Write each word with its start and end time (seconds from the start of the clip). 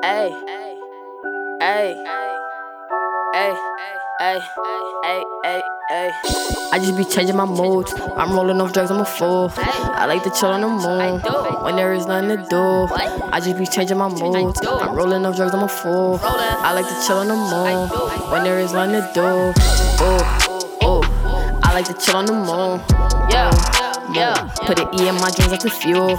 Hey, 0.00 0.30
hey, 1.60 2.04
hey, 3.34 3.56
hey, 4.20 4.40
hey, 5.02 5.24
hey, 5.42 5.62
hey. 5.88 6.10
I 6.72 6.78
just 6.78 6.96
be 6.96 7.04
changing 7.04 7.34
my 7.34 7.44
moods. 7.44 7.92
I'm 8.16 8.32
rolling 8.32 8.60
off 8.60 8.72
drugs, 8.72 8.92
I'm 8.92 9.00
a 9.00 9.04
fool. 9.04 9.52
I 9.56 10.06
like 10.06 10.22
to 10.22 10.30
chill 10.30 10.50
on 10.50 10.60
the 10.60 10.68
moon 10.68 11.20
when 11.64 11.74
there 11.74 11.92
is 11.94 12.06
nothing 12.06 12.28
to 12.28 12.36
do. 12.48 12.86
I 13.32 13.40
just 13.42 13.58
be 13.58 13.66
changing 13.66 13.98
my 13.98 14.08
moods. 14.08 14.60
I'm 14.64 14.94
rolling 14.94 15.26
off 15.26 15.34
drugs, 15.34 15.52
I'm 15.52 15.64
a 15.64 15.68
fool. 15.68 16.20
I 16.22 16.72
like 16.74 16.86
to 16.86 17.06
chill 17.06 17.16
on 17.16 17.26
the 17.26 17.34
moon 17.34 17.88
when 18.30 18.44
there 18.44 18.60
is 18.60 18.72
nothing 18.72 19.00
to 19.00 19.10
do. 19.14 19.22
Oh, 20.00 20.78
oh, 20.82 21.60
I 21.64 21.74
like 21.74 21.86
to 21.86 21.94
chill 21.94 22.16
on 22.16 22.26
the 22.26 22.34
moon. 22.34 22.80
Yeah, 23.30 23.50
yeah. 24.12 24.48
Put 24.64 24.78
an 24.78 24.94
E 24.94 25.08
in 25.08 25.16
my 25.16 25.30
dreams 25.30 25.50
like 25.50 25.60
the 25.60 25.70
fuel, 25.70 26.16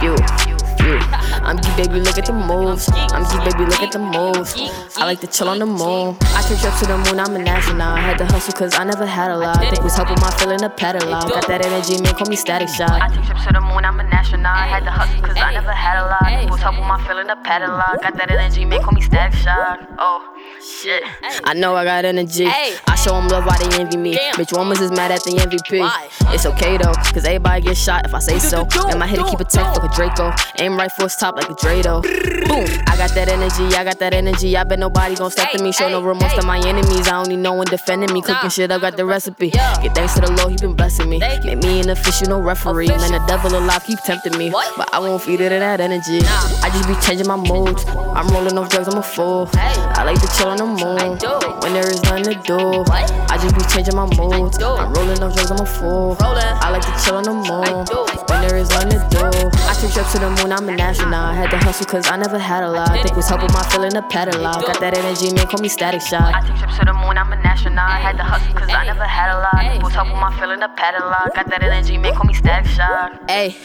fuel. 0.00 0.49
I'm 0.80 1.56
geek, 1.56 1.76
baby, 1.76 2.00
look 2.00 2.16
at 2.16 2.26
the 2.26 2.32
moves. 2.32 2.88
I'm 3.12 3.24
geek, 3.24 3.44
baby, 3.44 3.64
look 3.68 3.82
at 3.82 3.92
the 3.92 3.98
moves. 3.98 4.54
I 4.96 5.04
like 5.04 5.20
to 5.20 5.26
chill 5.26 5.48
on 5.48 5.58
the 5.58 5.66
moon. 5.66 6.16
I 6.32 6.42
took 6.42 6.58
trips 6.58 6.80
to 6.80 6.86
the 6.86 6.96
moon, 6.96 7.20
I'm 7.20 7.36
an 7.36 7.46
astronaut. 7.46 7.98
I 7.98 8.00
had 8.00 8.18
to 8.18 8.24
hustle 8.24 8.54
cause 8.54 8.74
I 8.74 8.84
never 8.84 9.04
had 9.04 9.30
a 9.30 9.36
lot. 9.36 9.60
Think 9.60 9.82
was 9.82 9.94
helping 9.94 10.20
my 10.20 10.30
feeling 10.38 10.62
a 10.62 10.70
pedal 10.70 11.12
out. 11.12 11.28
Got 11.28 11.48
that 11.48 11.66
energy, 11.66 12.00
man, 12.00 12.14
call 12.14 12.28
me 12.28 12.36
static 12.36 12.68
shot. 12.68 13.02
I 13.02 13.08
took 13.14 13.24
trips 13.24 13.44
to 13.46 13.52
the 13.52 13.60
moon, 13.60 13.84
I'm 13.84 14.00
a 14.00 14.04
astronaut. 14.04 14.56
I 14.56 14.66
had 14.66 14.84
to 14.84 14.90
hustle 14.90 15.20
cause 15.20 15.36
I 15.36 15.52
never 15.52 15.72
had 15.72 15.98
a 16.00 16.06
lot. 16.06 16.24
Think 16.24 16.50
was 16.50 16.60
helping 16.60 16.86
my 16.86 16.96
feeling 17.06 17.28
a 17.28 17.36
pedal 17.36 17.76
out. 17.76 18.00
Got 18.00 18.16
that 18.16 18.30
energy, 18.30 18.64
man, 18.64 18.82
call 18.82 18.92
me 18.92 19.02
static 19.02 19.38
shot. 19.38 19.86
Oh. 19.98 20.39
Shit, 20.60 21.02
I 21.44 21.54
know 21.54 21.74
I 21.74 21.84
got 21.84 22.04
energy. 22.04 22.46
I 22.46 22.94
show 23.02 23.12
them 23.12 23.28
love 23.28 23.46
why 23.46 23.56
they 23.58 23.80
envy 23.80 23.96
me. 23.96 24.14
Bitch, 24.14 24.56
woman 24.56 24.76
is 24.82 24.90
mad 24.90 25.10
at 25.10 25.22
the 25.24 25.30
MVP. 25.32 26.34
It's 26.34 26.44
okay 26.44 26.76
though, 26.76 26.92
cause 27.12 27.24
everybody 27.24 27.62
gets 27.62 27.80
shot 27.80 28.04
if 28.04 28.14
I 28.14 28.18
say 28.18 28.38
so. 28.38 28.66
And 28.88 28.98
my 28.98 29.06
hitter 29.06 29.24
keep 29.24 29.40
a 29.40 29.44
tech 29.44 29.74
like 29.76 29.90
a 29.90 29.94
Draco. 29.94 30.32
Aim 30.58 30.76
right 30.76 30.92
for 30.92 31.04
his 31.04 31.16
top 31.16 31.36
like 31.36 31.48
a 31.48 31.54
Drado. 31.54 32.02
Boom, 32.02 32.66
I 32.88 32.96
got 32.96 33.14
that 33.14 33.28
energy, 33.28 33.74
I 33.74 33.84
got 33.84 33.98
that 34.00 34.12
energy. 34.12 34.54
I 34.56 34.64
bet 34.64 34.78
nobody 34.78 35.14
gon' 35.14 35.30
step 35.30 35.50
to 35.52 35.62
me. 35.62 35.72
Show 35.72 35.88
no 35.88 36.02
remorse 36.02 36.34
to 36.34 36.42
my 36.42 36.58
enemies. 36.58 37.08
I 37.08 37.16
only 37.16 37.36
know 37.36 37.54
when 37.54 37.66
defending 37.66 38.12
me. 38.12 38.20
Cooking 38.20 38.50
shit, 38.50 38.70
I 38.70 38.78
got 38.78 38.96
the 38.98 39.06
recipe. 39.06 39.50
Get 39.50 39.94
thanks 39.94 40.14
to 40.14 40.20
the 40.20 40.32
Lord, 40.32 40.50
he 40.50 40.56
been 40.56 40.74
blessing 40.74 41.08
me. 41.08 41.18
Make 41.20 41.44
me 41.62 41.80
an 41.80 41.88
official, 41.88 42.28
no 42.28 42.40
referee. 42.40 42.88
Man, 42.88 43.12
the 43.12 43.24
devil 43.26 43.56
alive 43.56 43.84
keep 43.84 43.98
tempting 44.00 44.36
me. 44.36 44.50
But 44.50 44.92
I 44.92 44.98
won't 44.98 45.22
feed 45.22 45.40
it 45.40 45.48
to 45.48 45.58
that 45.58 45.80
energy. 45.80 46.20
I 46.62 46.68
just 46.70 46.86
be 46.86 46.94
changing 47.06 47.26
my 47.28 47.36
moods. 47.36 47.84
I'm 47.86 48.28
rolling 48.28 48.58
off 48.58 48.68
drugs, 48.68 48.88
I'm 48.88 48.98
a 48.98 49.02
fool. 49.02 49.48
I 49.54 50.04
like 50.04 50.20
to 50.20 50.28
chill 50.36 50.49
on 50.50 50.58
the 50.58 50.66
moon 50.66 51.16
when 51.62 51.72
there 51.72 51.86
is 51.86 52.02
nothing 52.02 52.24
to 52.24 52.34
do. 52.42 52.82
I 52.90 53.38
just 53.38 53.54
be 53.54 53.62
changing 53.70 53.94
my 53.94 54.06
moods. 54.18 54.58
I'm 54.58 54.92
rolling 54.92 55.22
off 55.22 55.34
drugs, 55.34 55.50
I'm 55.50 55.60
a 55.62 55.66
fool. 55.66 56.16
I 56.20 56.70
like 56.70 56.82
to 56.82 56.94
chill 57.02 57.16
on 57.16 57.24
the 57.24 57.32
moon 57.32 57.86
when 58.26 58.40
there 58.42 58.56
is 58.58 58.68
nothing 58.70 58.98
to 58.98 59.00
do. 59.10 59.22
I 59.70 59.74
took 59.78 59.92
trips 59.92 60.12
to 60.12 60.18
the 60.18 60.30
moon, 60.30 60.52
I'm 60.52 60.68
a 60.68 60.74
national. 60.74 61.14
I 61.14 61.34
had 61.34 61.50
to 61.50 61.58
hustle 61.58 61.86
cause 61.86 62.10
I 62.10 62.16
never 62.16 62.38
had 62.38 62.64
a 62.64 62.70
lot. 62.70 62.90
Think 62.90 63.14
was 63.14 63.28
helping 63.28 63.52
my 63.52 63.62
feeling 63.70 63.94
a 63.96 64.02
pedal 64.02 64.44
out. 64.46 64.66
Got 64.66 64.80
that 64.80 64.98
energy, 64.98 65.32
man, 65.32 65.46
call 65.46 65.60
me 65.60 65.68
static 65.68 66.02
shot. 66.02 66.34
I 66.34 66.46
took 66.46 66.56
trips 66.58 66.78
to 66.78 66.84
the 66.84 66.94
moon, 66.94 67.16
I'm 67.16 67.32
a 67.32 67.36
national. 67.36 67.78
I 67.78 68.00
had 68.00 68.16
to 68.16 68.24
hustle 68.24 68.54
cause 68.54 68.68
I 68.70 68.84
never 68.84 69.04
had 69.04 69.30
a 69.30 69.38
lot. 69.38 69.62
Think 69.62 69.82
was 69.82 69.94
helping 69.94 70.18
my 70.18 70.34
feeling 70.38 70.62
a 70.62 70.68
pedal 70.68 71.08
out. 71.08 71.34
Got 71.34 71.48
that 71.50 71.62
energy, 71.62 71.96
man, 71.96 72.14
call 72.14 72.26
me 72.26 72.34
static 72.34 72.70
shot. 72.70 73.30
Hey. 73.30 73.56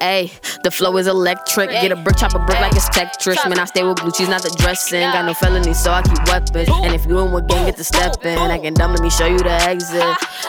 Ayy, 0.00 0.32
the 0.62 0.70
flow 0.70 0.96
is 0.96 1.06
electric. 1.06 1.70
Get 1.70 1.92
a 1.92 1.96
brick, 1.96 2.16
chop 2.16 2.34
a 2.34 2.38
brick 2.38 2.60
like 2.60 2.72
it's 2.74 2.88
Tetris. 2.88 3.36
Man, 3.48 3.58
I 3.58 3.64
stay 3.66 3.84
with 3.84 4.00
blue 4.00 4.10
cheese, 4.10 4.28
not 4.28 4.42
the 4.42 4.54
dressing. 4.58 5.00
Got 5.00 5.26
no 5.26 5.34
felony, 5.34 5.74
so 5.74 5.92
I 5.92 6.02
keep 6.02 6.26
weapons. 6.26 6.68
And 6.82 6.94
if 6.94 7.06
you 7.06 7.18
in 7.20 7.32
what 7.32 7.46
gang, 7.48 7.66
get 7.66 7.76
the 7.76 7.84
step 7.84 8.24
in. 8.24 8.38
I 8.38 8.58
can 8.58 8.74
dumb, 8.74 8.92
let 8.92 9.02
me 9.02 9.10
show 9.10 9.26
you 9.26 9.38
the 9.38 9.50
exit. 9.50 10.02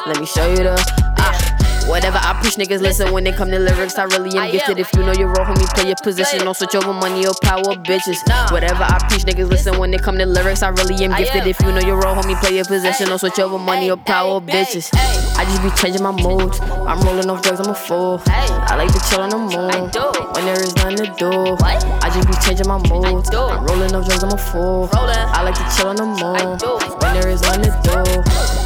Let 0.08 0.20
me 0.20 0.26
show 0.26 0.50
you 0.50 0.64
the. 0.64 0.76
Ah. 1.18 1.58
Whatever 1.88 2.20
I 2.22 2.40
preach, 2.40 2.56
niggas 2.56 2.80
listen 2.80 3.12
when 3.12 3.24
they 3.24 3.32
come 3.32 3.50
to 3.50 3.58
lyrics. 3.60 3.98
I 3.98 4.04
really 4.04 4.38
am 4.38 4.52
gifted. 4.52 4.80
If 4.80 4.94
you 4.94 5.02
know 5.04 5.14
your 5.14 5.28
role, 5.28 5.46
homie, 5.46 5.68
play 5.74 5.88
your 5.88 5.96
position. 6.02 6.40
Don't 6.40 6.56
switch 6.56 6.76
over 6.76 6.94
money 6.94 7.26
or 7.26 7.34
power, 7.42 7.64
bitches. 7.64 8.22
Whatever 8.52 8.84
I 8.84 9.00
preach, 9.10 9.24
niggas 9.24 9.50
listen 9.50 9.78
when 9.78 9.92
they 9.92 9.98
come 9.98 10.18
to 10.18 10.26
lyrics. 10.26 10.62
I 10.62 10.70
really 10.70 11.04
am 11.04 11.12
gifted. 11.18 11.48
If 11.48 11.60
you 11.62 11.72
know 11.72 11.82
your 11.82 12.00
role, 12.00 12.16
homie, 12.16 12.40
play 12.40 12.56
your 12.56 12.66
position. 12.66 13.08
Don't 13.08 13.20
switch 13.20 13.40
over 13.40 13.58
money 13.58 13.90
or 13.90 13.98
power, 13.98 14.40
bitches. 14.40 14.90
I 15.38 15.44
just 15.44 15.64
be 15.64 15.70
changing 15.82 16.04
my 16.04 16.12
moods. 16.12 16.60
I'm 16.88 17.00
rolling 17.02 17.30
off 17.30 17.42
drugs, 17.42 17.60
I'm 17.60 17.70
a 17.70 17.76
fool. 17.76 18.22
I 18.28 18.76
like 18.76 18.92
to 18.92 19.00
chill 19.10 19.22
on 19.22 19.30
the 19.30 19.38
moon 19.38 19.92
when 20.34 20.46
there 20.46 20.62
is 20.62 20.76
nothing 20.76 20.98
to 20.98 21.14
do. 21.18 21.58
I 21.62 22.10
just 22.14 22.28
be 22.28 22.34
changing 22.46 22.68
my 22.68 22.78
moods. 22.78 23.34
I'm 23.34 23.66
rolling 23.66 23.94
off 23.94 24.06
drugs, 24.08 24.24
I'm 24.24 24.32
a 24.32 24.38
fool. 24.38 24.90
I 24.94 25.44
like 25.44 25.56
to 25.56 25.66
chill 25.76 25.88
on 25.88 25.96
the 25.96 26.06
moon 26.06 26.58
when 27.00 27.14
there 27.14 27.30
is 27.30 27.42
nothing 27.42 27.64
to 27.64 27.80
do. 27.84 28.04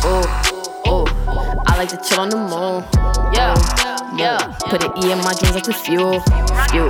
Oh. 0.08 0.82
oh. 0.86 1.64
I 1.68 1.78
like 1.78 1.90
to 1.90 1.98
chill 1.98 2.22
on 2.22 2.30
the 2.30 2.38
moon. 2.38 2.84
Yeah, 3.34 3.56
yeah. 4.16 4.38
Put 4.70 4.84
an 4.84 4.92
E 5.04 5.12
in 5.12 5.18
my 5.20 5.34
dreams 5.34 5.56
like 5.56 5.66
the 5.66 5.74
fuel. 5.74 6.22
Fuel. 6.72 6.90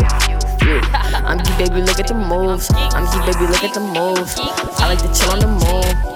Fuel. 0.59 0.81
I'm 1.25 1.37
geek, 1.39 1.57
baby, 1.57 1.81
look 1.81 1.99
at 1.99 2.07
the 2.07 2.13
moves. 2.13 2.69
I'm 2.73 3.05
geek, 3.11 3.33
baby, 3.33 3.51
look 3.51 3.63
at 3.63 3.73
the 3.73 3.81
moves. 3.81 4.35
I 4.79 4.93
like 4.93 4.99
to 4.99 5.11
chill 5.13 5.31
on 5.31 5.39
the 5.39 5.47
moon. 5.47 6.14